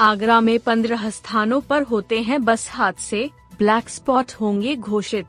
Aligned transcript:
आगरा 0.00 0.40
में 0.40 0.58
पंद्रह 0.58 1.10
स्थानों 1.10 1.60
पर 1.60 1.82
होते 1.82 2.20
हैं 2.22 2.44
बस 2.44 2.70
हादसे 2.70 3.30
ब्लैक 3.58 3.88
स्पॉट 3.88 4.32
होंगे 4.32 4.76
घोषित। 4.76 5.26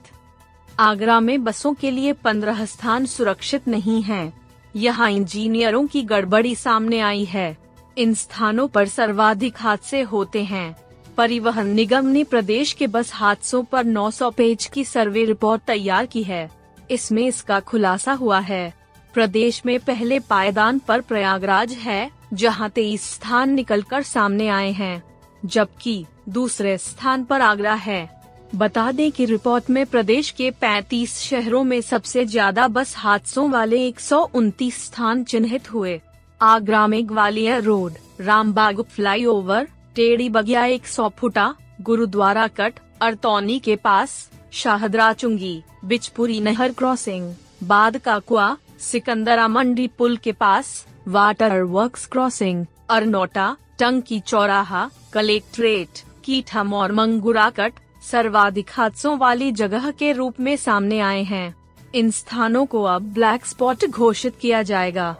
आगरा 0.79 1.19
में 1.19 1.43
बसों 1.43 1.73
के 1.73 1.91
लिए 1.91 2.13
पंद्रह 2.13 2.65
स्थान 2.65 3.05
सुरक्षित 3.05 3.67
नहीं 3.67 4.01
हैं। 4.01 4.33
यहाँ 4.75 5.09
इंजीनियरों 5.11 5.87
की 5.87 6.01
गड़बड़ी 6.01 6.55
सामने 6.55 6.99
आई 6.99 7.25
है। 7.25 7.57
इन 7.97 8.13
स्थानों 8.13 8.67
पर 8.67 8.87
सर्वाधिक 8.87 9.53
हादसे 9.57 10.01
होते 10.01 10.43
हैं। 10.43 10.75
परिवहन 11.17 11.67
निगम 11.67 12.05
ने 12.05 12.23
प्रदेश 12.23 12.73
के 12.73 12.87
बस 12.87 13.13
हादसों 13.13 13.63
पर 13.63 13.83
900 13.83 14.31
पेज 14.31 14.65
की 14.65 14.83
सर्वे 14.83 15.25
रिपोर्ट 15.25 15.61
तैयार 15.61 16.05
की 16.05 16.23
है। 16.23 16.49
इसमें 16.91 17.27
इसका 17.27 17.59
खुलासा 17.59 18.13
हुआ 18.13 18.39
है। 18.39 18.73
प्रदेश 19.13 19.61
में 19.65 19.79
पहले 19.79 20.19
पायदान 20.19 20.79
पर 20.79 21.01
प्रयागराज 21.01 21.73
है 21.73 22.18
जहाँ 22.33 22.69
तेईस 22.69 23.03
स्थान 23.13 23.49
निकलकर 23.49 24.03
सामने 24.03 24.47
आए 24.47 24.71
हैं, 24.71 25.03
जबकि 25.43 26.05
दूसरे 26.29 26.77
स्थान 26.77 27.23
पर 27.23 27.41
आगरा 27.41 27.73
है। 27.73 28.09
बता 28.55 28.91
दें 28.91 29.11
कि 29.11 29.25
रिपोर्ट 29.25 29.69
में 29.69 29.85
प्रदेश 29.85 30.29
के 30.31 30.49
35 30.51 31.17
शहरों 31.19 31.63
में 31.63 31.79
सबसे 31.81 32.25
ज़्यादा 32.25 32.67
बस 32.67 32.95
हादसों 32.97 33.49
वाले 33.51 33.85
एक 33.87 33.99
स्थान 33.99 35.23
चिन्हित 35.23 35.73
हुए। 35.73 35.99
आगरा 36.41 36.85
में 36.87 37.07
ग्वालियर 37.09 37.61
रोड, 37.63 37.93
रामबाग 38.21 38.81
फ्लाईओवर, 38.81 39.67
टेढ़ी 39.95 40.29
बगिया 40.29 40.65
एक 40.65 40.87
सौ 40.87 41.09
फुटा, 41.09 41.53
गुरुद्वारा 41.81 42.47
कट 42.49 42.79
अरतौनी 43.01 43.59
के 43.59 43.75
पास 43.75 44.29
शाहदरा 44.53 45.11
चुंगी 45.13 45.61
बिचपुरी 45.85 46.39
नहर 46.39 46.71
क्रॉसिंग 46.71 47.33
बाद 47.63 47.97
का 47.97 48.17
कुआ 48.19 48.55
सिकंदरा 48.79 49.47
मंडी 49.47 49.87
पुल 49.97 50.17
के 50.17 50.31
पास 50.31 50.85
वाटर 51.09 51.61
वर्क्स 51.61 52.05
क्रॉसिंग 52.05 52.65
अरनोटा 52.89 53.57
टंकी 53.79 54.19
चौराहा 54.19 54.89
कलेक्ट्रेट 55.13 56.01
कीठम 56.23 56.73
और 56.73 56.91
मंगुरा 56.91 57.49
कट 57.49 57.73
सर्वाधिक 58.11 58.69
हादसों 58.71 59.17
वाली 59.17 59.51
जगह 59.51 59.91
के 59.91 60.11
रूप 60.11 60.39
में 60.39 60.57
सामने 60.57 60.99
आए 60.99 61.23
हैं। 61.23 61.55
इन 61.95 62.11
स्थानों 62.11 62.65
को 62.65 62.83
अब 62.83 63.01
ब्लैक 63.01 63.45
स्पॉट 63.45 63.85
घोषित 63.85 64.35
किया 64.41 64.61
जाएगा। 64.61 65.15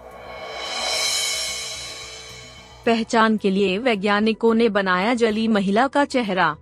पहचान 2.86 3.38
के 3.38 3.50
लिए 3.50 3.78
वैज्ञानिकों 3.78 4.54
ने 4.54 4.70
बनाया 4.70 5.14
जली 5.14 5.48
महिला 5.48 5.88
का 5.88 6.06
चेहरा। 6.06 6.56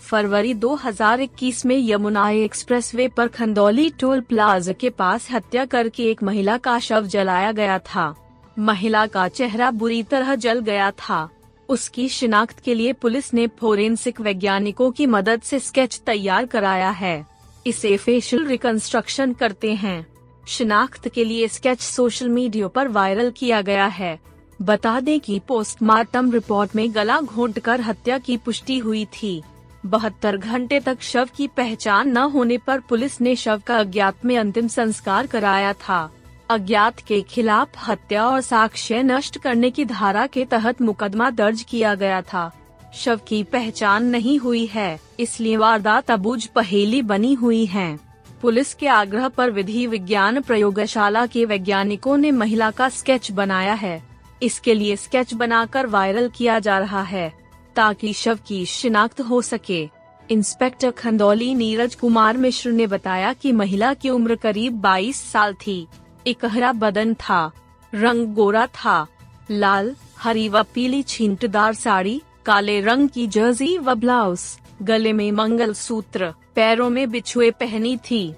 फरवरी 0.00 0.54
2021 0.54 1.66
में 1.66 1.78
यमुना 1.78 2.30
एक्सप्रेसवे 2.30 3.08
पर 3.08 3.28
खंदौली 3.28 3.90
टोल 3.90 4.20
प्लाजा 4.20 4.72
के 4.72 4.90
पास 4.90 5.30
हत्या 5.30 5.64
करके 5.64 6.10
एक 6.10 6.22
महिला 6.22 6.56
का 6.56 6.78
शव 6.78 7.06
जलाया 7.06 7.52
गया 7.52 7.78
था। 7.78 8.14
महिला 8.58 9.06
का 9.06 9.28
चेहरा 9.28 9.70
बुरी 9.70 10.02
तरह 10.02 10.34
जल 10.34 10.60
गया 10.60 10.90
था। 10.90 11.28
उसकी 11.68 12.08
शिनाख्त 12.08 12.60
के 12.60 12.74
लिए 12.74 12.92
पुलिस 12.92 13.34
ने 13.34 13.46
फोरेंसिक 13.46 14.20
वैज्ञानिकों 14.20 14.90
की 14.90 15.06
मदद 15.06 15.42
से 15.42 15.58
स्केच 15.60 16.00
तैयार 16.06 16.46
कराया 16.46 16.90
है। 16.90 17.26
इसे 17.66 17.96
फेशियल 17.96 18.46
रिकंस्ट्रक्शन 18.46 19.32
करते 19.32 19.74
हैं। 19.74 20.06
शिनाख्त 20.48 21.08
के 21.08 21.24
लिए 21.24 21.48
स्केच 21.48 21.80
सोशल 21.80 22.28
मीडिया 22.28 22.68
पर 22.68 22.88
वायरल 22.88 23.32
किया 23.36 23.60
गया 23.60 23.86
है। 23.86 24.20
बता 24.62 25.00
दें 25.00 25.20
कि 25.20 25.40
पोस्टमार्टम 25.48 26.32
रिपोर्ट 26.32 26.76
में 26.76 26.94
गला 26.94 27.20
घोंटकर 27.20 27.80
हत्या 27.80 28.18
की 28.18 28.36
पुष्टि 28.36 28.78
हुई 28.78 29.04
थी। 29.04 29.42
बहत्तर 29.86 30.36
घंटे 30.36 30.80
तक 30.80 31.02
शव 31.02 31.28
की 31.36 31.46
पहचान 31.46 32.08
न 32.08 32.16
होने 32.16 32.58
पर 32.58 32.80
पुलिस 32.80 33.20
ने 33.20 33.36
शव 33.36 33.62
का 33.66 33.78
अज्ञात 33.78 34.24
में 34.24 34.38
अंतिम 34.38 34.68
संस्कार 34.68 35.26
कराया 35.26 35.72
था। 35.72 36.12
अज्ञात 36.50 37.00
के 37.00 37.20
खिलाफ 37.22 37.68
हत्या 37.88 38.26
और 38.26 38.40
साक्ष्य 38.40 39.02
नष्ट 39.02 39.38
करने 39.38 39.70
की 39.70 39.84
धारा 39.84 40.26
के 40.26 40.44
तहत 40.44 40.82
मुकदमा 40.82 41.30
दर्ज 41.30 41.62
किया 41.62 41.94
गया 41.94 42.20
था। 42.22 42.50
शव 42.94 43.20
की 43.28 43.42
पहचान 43.42 44.04
नहीं 44.04 44.38
हुई 44.38 44.66
है, 44.66 45.00
इसलिए 45.20 45.56
वारदात 45.56 46.10
अबूझ 46.10 46.46
पहेली 46.46 47.02
बनी 47.02 47.32
हुई 47.34 47.64
है। 47.66 47.98
पुलिस 48.42 48.74
के 48.74 48.86
आग्रह 48.86 49.28
पर 49.28 49.50
विधि 49.50 49.86
विज्ञान 49.86 50.40
प्रयोगशाला 50.40 51.26
के 51.26 51.44
वैज्ञानिकों 51.44 52.16
ने 52.16 52.30
महिला 52.30 52.70
का 52.70 52.88
स्केच 52.88 53.30
बनाया 53.30 53.74
है। 53.74 54.02
इसके 54.42 54.74
लिए 54.74 54.96
स्केच 54.96 55.34
बनाकर 55.34 55.86
वायरल 55.86 56.28
किया 56.28 56.58
जा 56.58 56.78
रहा 56.78 57.02
है, 57.02 57.32
ताकि 57.76 58.12
शव 58.12 58.38
की 58.46 58.64
शिनाख्त 58.66 59.20
हो 59.20 59.42
सके। 59.42 59.88
इंस्पेक्टर 60.30 60.90
खंडौली 60.90 61.54
नीरज 61.54 61.94
कुमार 61.94 62.36
मिश्र 62.36 62.70
ने 62.70 62.86
बताया 62.86 63.32
कि 63.32 63.52
महिला 63.52 63.94
की 63.94 64.10
उम्र 64.10 64.34
करीब 64.34 64.72
22 64.72 65.32
साल 65.32 65.54
थी। 65.54 65.86
इकहरा 66.26 66.72
बदन 66.72 67.14
था। 67.14 67.50
रंग 67.94 68.34
गोरा 68.34 68.66
था। 68.66 69.06
लाल, 69.50 69.96
हरी 70.18 70.48
व 70.48 70.62
पीली 70.62 71.02
छींटदार 71.02 71.74
साड़ी, 71.74 72.22
काले 72.46 72.80
रंग 72.80 73.08
की 73.08 73.26
जर्सी 73.26 73.78
व 73.78 73.94
ब्लाउज, 73.94 74.40
गले 74.82 75.12
में 75.12 75.32
मंगल 75.32 75.74
सूत्र 75.74 76.32
पैरों 76.54 76.90
में 76.90 77.10
बिछुए 77.10 77.50
पहनी 77.50 77.96
थी। 77.96 78.34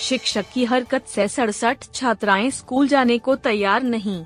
शिक्षक 0.00 0.44
की 0.54 0.64
हरकत 0.64 1.06
से 1.06 1.28
सड़सठ 1.28 1.84
छात्राएँ 1.94 2.50
स्कूल 2.50 2.88
जाने 2.88 3.18
को 3.18 3.36
तैयार 3.36 3.82
नहीं। 3.82 4.24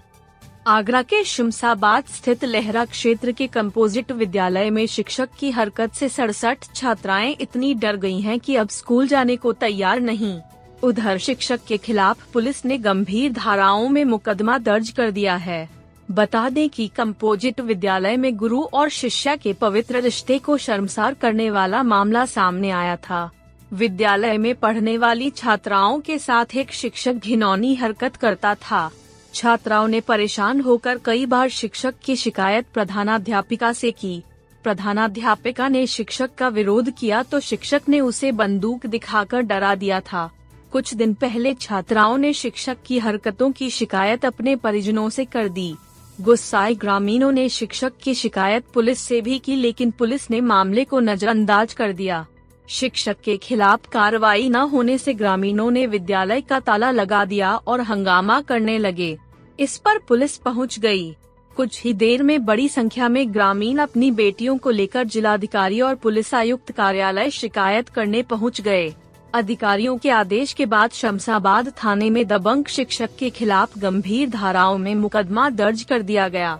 आगरा 0.66 1.02
के 1.02 1.24
शमशाबाद 1.24 2.04
स्थित 2.04 2.44
लहरा 2.44 2.84
क्षेत्र 2.84 3.32
के 3.32 3.46
कंपोजिट 3.46 4.12
विद्यालय 4.12 4.70
में 4.70 4.86
शिक्षक 4.86 5.28
की 5.38 5.50
हरकत 5.50 5.92
से 5.92 6.08
सड़सठ 6.08 6.58
छात्राएँ 6.74 7.36
इतनी 7.40 7.74
डर 7.74 7.96
गई 7.96 8.20
हैं 8.20 8.40
कि 8.40 8.56
अब 8.56 8.68
स्कूल 8.68 9.08
जाने 9.08 9.36
को 9.36 9.52
तैयार 9.52 10.00
नहीं। 10.00 10.40
उधर 10.82 11.18
शिक्षक 11.18 11.60
के 11.68 11.76
खिलाफ 11.76 12.24
पुलिस 12.32 12.64
ने 12.64 12.78
गंभीर 12.78 13.32
धाराओं 13.32 13.88
में 13.88 14.04
मुकदमा 14.04 14.58
दर्ज 14.58 14.90
कर 14.90 15.10
दिया 15.10 15.36
है। 15.36 15.68
बता 16.10 16.48
दें 16.48 16.68
कि 16.68 16.86
कंपोजिट 16.88 17.60
विद्यालय 17.60 18.16
में 18.16 18.34
गुरु 18.36 18.62
और 18.62 18.88
शिष्या 18.88 19.36
के 19.36 19.52
पवित्र 19.52 20.00
रिश्ते 20.00 20.38
को 20.38 20.56
शर्मसार 20.56 21.14
करने 21.14 21.50
वाला 21.50 21.82
मामला 21.82 22.24
सामने 22.26 22.70
आया 22.70 22.96
था। 22.96 23.30
विद्यालय 23.72 24.38
में 24.38 24.54
पढ़ने 24.54 24.96
वाली 24.98 25.30
छात्राओं 25.30 26.00
के 26.00 26.18
साथ 26.18 26.54
एक 26.54 26.72
शिक्षक 26.72 27.12
घिनौनी 27.12 27.74
हरकत 27.74 28.16
करता 28.16 28.54
था। 28.54 28.90
छात्राओं 29.34 29.88
ने 29.88 30.00
परेशान 30.00 30.60
होकर 30.60 30.98
कई 30.98 31.26
बार 31.26 31.48
शिक्षक 31.48 31.94
की 32.04 32.16
शिकायत 32.16 32.66
प्रधानाध्यापिका 32.74 33.72
से 33.72 33.90
की। 33.90 34.22
प्रधानाध्यापिका 34.64 35.68
ने 35.68 35.86
शिक्षक 35.86 36.34
का 36.34 36.48
विरोध 36.48 36.90
किया 36.90 37.22
तो 37.22 37.40
शिक्षक 37.40 37.82
ने 37.88 38.00
उसे 38.00 38.32
बंदूक 38.32 38.86
दिखाकर 38.86 39.40
डरा 39.40 39.74
दिया 39.74 40.00
था। 40.00 40.30
कुछ 40.72 40.94
दिन 40.94 41.14
पहले 41.14 41.54
छात्राओं 41.54 42.18
ने 42.18 42.32
शिक्षक 42.32 42.76
की 42.86 42.98
हरकतों 42.98 43.52
की 43.52 43.70
शिकायत 43.70 44.24
अपने 44.24 44.56
परिजनों 44.56 45.10
से 45.10 45.24
कर 45.24 45.48
दी। 45.48 45.74
गुस्साए 46.20 46.74
ग्रामीणों 46.74 47.32
ने 47.32 47.48
शिक्षक 47.48 47.92
की 48.02 48.14
शिकायत 48.14 48.64
पुलिस 48.74 48.98
से 48.98 49.20
भी 49.20 49.38
की, 49.38 49.56
लेकिन 49.56 49.90
पुलिस 49.90 50.30
ने 50.30 50.40
मामले 50.40 50.84
को 50.84 51.00
नजरअंदाज 51.00 51.72
कर 51.72 51.92
दिया। 51.92 52.26
शिक्षक 52.68 53.16
के 53.24 53.36
खिलाफ 53.36 53.88
कार्रवाई 53.88 54.48
न 54.48 54.56
होने 54.56 54.98
से 54.98 55.14
ग्रामीणों 55.14 55.70
ने 55.70 55.86
विद्यालय 55.86 56.40
का 56.40 56.60
ताला 56.60 56.90
लगा 56.90 57.24
दिया 57.24 57.54
और 57.56 57.80
हंगामा 57.80 58.40
करने 58.40 58.78
लगे। 58.78 59.18
इस 59.60 59.76
पर 59.76 59.98
पुलिस 59.98 60.36
पहुँच 60.36 60.78
गई। 60.78 61.16
कुछ 61.56 61.82
ही 61.82 61.94
देर 61.94 62.22
में 62.22 62.44
बड़ी 62.44 62.68
संख्या 62.68 63.08
में 63.08 63.34
ग्रामीण 63.34 63.78
अपनी 63.78 64.10
बेटियों 64.10 64.58
को 64.58 64.70
लेकर 64.70 65.04
जिलाधिकारी 65.04 65.80
और 65.80 65.94
पुलिस 65.94 66.34
आयुक्त 66.34 66.72
कार्यालय 66.72 67.30
शिकायत 67.30 67.88
करने 67.88 68.22
पहुँच 68.22 68.60
गए। 68.60 68.94
अधिकारियों 69.34 69.96
के 69.98 70.10
आदेश 70.10 70.52
के 70.52 70.66
बाद 70.66 70.90
शमशाबाद 70.90 71.72
थाने 71.84 72.08
में 72.10 72.26
दबंग 72.26 72.64
शिक्षक 72.64 73.10
के 73.18 73.30
खिलाफ 73.30 73.78
गंभीर 73.78 74.28
धाराओं 74.28 74.78
में 74.78 74.94
मुकदमा 74.94 75.48
दर्ज 75.50 75.82
कर 75.82 76.02
दिया 76.02 76.28
गया। 76.28 76.58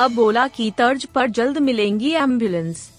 अब 0.00 0.18
ओला 0.18 0.46
की 0.48 0.70
तर्ज 0.70 1.04
पर 1.04 1.30
जल्द 1.30 1.58
मिलेंगी 1.58 2.10
एंबुलेंस। 2.10 2.90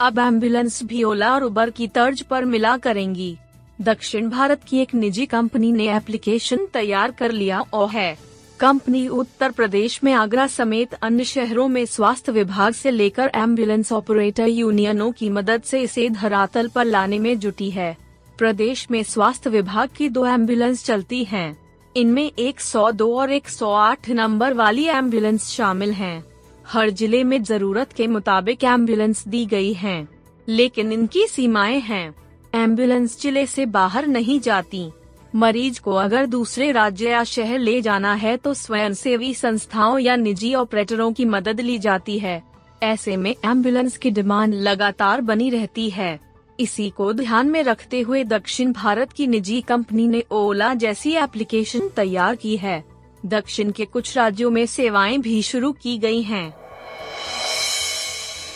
अब 0.00 0.18
एंबुलेंस 0.18 0.82
भी 0.82 1.02
ओला 1.02 1.34
और 1.34 1.44
उबर 1.44 1.70
की 1.70 1.88
तर्ज 1.88 2.22
पर 2.22 2.44
मिला 2.44 2.76
करेंगी। 2.76 3.36
दक्षिण 3.80 4.30
भारत 4.30 4.60
की 4.68 4.78
एक 4.78 4.94
निजी 4.94 5.26
कंपनी 5.26 5.72
ने 5.72 5.96
एप्लीकेशन 5.96 6.66
तैयार 6.66 7.10
कर 7.10 7.32
लिया 7.32 7.60
और 7.72 7.88
है। 7.88 8.18
कंपनी 8.60 9.06
उत्तर 9.08 9.50
प्रदेश 9.50 9.98
में 10.04 10.12
आगरा 10.12 10.46
समेत 10.46 10.94
अन्य 10.94 11.24
शहरों 11.24 11.66
में 11.68 11.84
स्वास्थ्य 11.86 12.32
विभाग 12.32 12.72
से 12.72 12.90
लेकर 12.90 13.30
एंबुलेंस 13.36 13.92
ऑपरेटर 13.92 14.48
यूनियनों 14.48 15.10
की 15.12 15.28
मदद 15.30 15.62
से 15.62 15.80
इसे 15.82 16.08
धरातल 16.10 16.68
पर 16.68 16.84
लाने 16.84 17.18
में 17.18 17.38
जुटी 17.38 17.70
है 17.70 17.96
प्रदेश 18.38 18.86
में 18.90 19.02
स्वास्थ्य 19.02 19.50
विभाग 19.50 19.88
की 19.96 20.08
दो 20.08 20.26
एंबुलेंस 20.26 20.84
चलती 20.84 21.22
हैं। 21.24 21.56
इनमें 21.94 22.30
102 22.32 23.08
और 23.12 23.32
108 23.32 24.10
नंबर 24.10 24.54
वाली 24.54 24.84
एंबुलेंस 24.88 25.48
शामिल 25.48 25.92
हैं। 25.92 26.24
हर 26.64 26.90
ज़िले 26.90 27.24
में 27.24 27.42
ज़रूरत 27.42 27.92
के 27.92 28.06
मुताबिक 28.06 28.64
एंबुलेंस 28.64 29.26
दी 29.28 29.44
गई 29.46 29.72
हैं, 29.74 30.08
लेकिन 30.48 30.92
इनकी 30.92 31.26
सीमाएँ 31.26 31.80
हैं 31.80 32.14
एंबुलेंस 32.54 33.20
ज़िले 33.22 33.46
से 33.46 33.66
बाहर 33.72 34.06
नहीं 34.08 34.40
जाती 34.40 34.90
मरीज़ 35.34 35.80
को 35.80 35.94
अगर 35.94 36.26
दूसरे 36.26 36.72
राज्य 36.72 37.08
या 37.08 37.24
शहर 37.24 37.58
ले 37.58 37.80
जाना 37.82 38.14
है 38.14 38.36
तो 38.36 38.54
स्वयंसेवी 38.54 39.34
संस्थाओं 39.34 39.98
या 39.98 40.16
निजी 40.16 40.54
ऑपरेटरों 40.54 41.12
की 41.12 41.24
मदद 41.24 41.60
ली 41.60 41.78
जाती 41.78 42.18
है। 42.18 42.42
ऐसे 42.82 43.16
में 43.16 43.30
एंबुलेंस 43.44 43.96
की 43.96 44.10
डिमांड 44.10 44.54
लगातार 44.54 45.20
बनी 45.20 45.50
रहती 45.50 45.90
है। 45.90 46.20
इसी 46.60 46.90
को 46.90 47.12
ध्यान 47.12 47.50
में 47.50 47.62
रखते 47.62 48.00
हुए 48.00 48.24
दक्षिण 48.24 48.72
भारत 48.72 49.12
की 49.12 49.26
निजी 49.26 49.60
कंपनी 49.60 50.08
ने 50.08 50.24
ओला 50.30 50.74
जैसी 50.74 51.12
एप्लीकेशन 51.12 51.88
तैयार 51.88 52.36
की 52.36 52.56
है। 52.56 52.84
दक्षिण 53.26 53.70
के 53.70 53.84
कुछ 53.84 54.16
राज्यों 54.16 54.50
में 54.50 54.66
सेवाएँ 54.66 55.18
भी 55.18 55.42
शुरू 55.42 55.72
की 55.72 55.98
गई 55.98 56.22
हैं। 56.22 56.54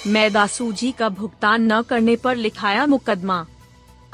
मैदा 0.06 0.46
सूजी 0.46 0.92
का 0.92 1.08
भुगतान 1.08 1.72
न 1.72 1.82
करने 1.82 2.16
पर 2.16 2.36
लिखाया 2.36 2.86
मुकदमा। 2.86 3.46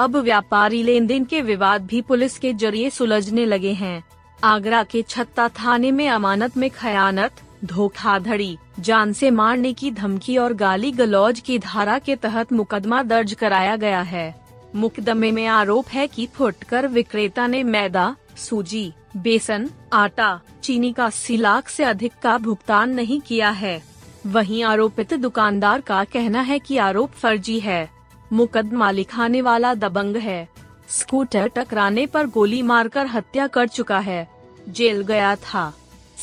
अब 0.01 0.17
व्यापारी 0.17 0.83
लेन 0.83 1.07
देन 1.07 1.25
के 1.25 1.41
विवाद 1.43 1.87
भी 1.87 2.01
पुलिस 2.01 2.39
के 2.39 2.53
ज़रिए 2.53 2.91
सुलझने 2.91 3.45
लगे 3.47 3.73
हैं। 3.73 4.05
आगरा 4.45 4.83
के 4.83 5.03
छत्ता 5.03 5.49
थाने 5.49 5.91
में 5.91 6.09
अमानत 6.09 6.57
में 6.57 6.71
खयानत, 6.71 7.33
धोखाधड़ी, 7.65 8.59
जान 8.81 9.13
से 9.13 9.31
मारने 9.31 9.73
की 9.73 9.91
धमकी 9.91 10.37
और 10.37 10.55
गाली 10.55 10.93
गलौज 10.93 11.41
की 11.41 11.59
धारा 11.59 11.99
के 11.99 12.17
तहत 12.17 12.53
मुकदमा 12.53 13.03
दर्ज 13.03 13.35
कराया 13.35 13.77
गया 13.77 14.01
है। 14.01 14.35
मुकदमे 14.77 15.33
में 15.33 15.47
आरोप 15.47 15.89
है 15.89 16.07
कि 16.07 16.27
फुटकर 16.27 16.87
विक्रेता 16.87 17.47
ने 17.47 17.63
मैदा, 17.63 18.17
सूजी, 18.37 18.93
बेसन, 19.17 19.71
आटा, 19.93 20.41
चीनी 20.63 20.93
का 20.93 21.05
अस्सी 21.05 21.37
लाख 21.37 21.69
से 21.69 21.85
अधिक 21.85 22.13
का 22.23 22.39
भुगतान 22.39 22.91
नहीं 22.91 23.21
किया 23.21 23.51
है। 23.51 23.83
वहीं 24.27 24.65
आरोपित 24.65 25.15
दुकानदार 25.15 25.81
का 25.81 26.05
कहना 26.05 26.41
है 26.41 26.59
कि 26.59 26.77
आरोप 26.77 27.11
फर्जी 27.11 27.61
है। 27.61 28.00
मुकदमा 28.33 28.91
लिखाने 28.91 29.43
वाला 29.43 29.75
दबंग 29.75 30.17
है। 30.17 30.49
स्कूटर 30.89 31.49
टकराने 31.49 32.07
पर 32.07 32.27
गोली 32.27 32.63
मारकर 32.63 33.07
हत्या 33.07 33.47
कर 33.47 33.69
चुका 33.69 33.99
है। 33.99 34.29
जेल 34.69 35.03
गया 35.03 35.37
था। 35.37 35.73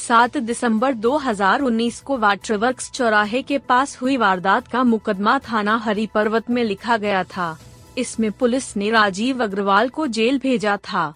सात 0.07 0.38
दिसंबर 0.38 0.94
2019 0.94 2.00
को 2.00 2.18
वाटरवर्क्स 2.18 2.92
चौराहे 2.92 3.42
के 3.42 3.57
पास 3.57 3.98
हुई 4.01 4.18
वारदात 4.18 4.68
का 4.68 4.83
मुकदमा 4.83 5.39
थाना 5.39 5.77
हरी 5.77 6.07
पर्वत 6.07 6.50
में 6.50 6.63
लिखा 6.63 6.98
गया 6.98 7.24
था। 7.24 7.59
इसमें 7.98 8.31
पुलिस 8.31 8.77
ने 8.77 8.89
राजीव 8.89 9.44
अग्रवाल 9.44 9.89
को 9.89 10.07
जेल 10.07 10.39
भेजा 10.39 10.77
था। 10.77 11.15